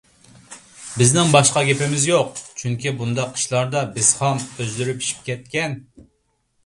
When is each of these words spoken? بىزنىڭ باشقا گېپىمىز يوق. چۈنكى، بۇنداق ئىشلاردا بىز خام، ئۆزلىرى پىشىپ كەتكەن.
بىزنىڭ 1.01 1.33
باشقا 1.35 1.63
گېپىمىز 1.67 2.07
يوق. 2.11 2.41
چۈنكى، 2.61 2.95
بۇنداق 3.03 3.37
ئىشلاردا 3.41 3.85
بىز 3.99 4.13
خام، 4.23 4.43
ئۆزلىرى 4.57 4.97
پىشىپ 5.03 5.25
كەتكەن. 5.29 5.77